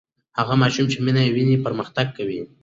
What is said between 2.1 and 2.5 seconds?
کوي.